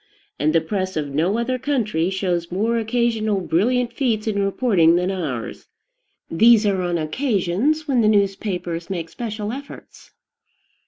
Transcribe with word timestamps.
And 0.39 0.51
the 0.51 0.61
press 0.61 0.97
of 0.97 1.09
no 1.13 1.37
other 1.37 1.59
country 1.59 2.09
shows 2.09 2.51
more 2.51 2.75
occasional 2.79 3.39
brilliant 3.39 3.93
feats 3.93 4.25
in 4.25 4.43
reporting 4.43 4.95
than 4.95 5.11
ours: 5.11 5.67
these 6.27 6.65
are 6.65 6.81
on 6.81 6.97
occasions 6.97 7.87
when 7.87 8.01
the 8.01 8.07
newspapers 8.07 8.89
make 8.89 9.09
special 9.09 9.51
efforts. 9.53 10.09